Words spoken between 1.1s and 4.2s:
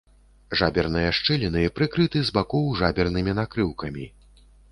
шчыліны прыкрыты з бакоў жабернымі накрыўкамі.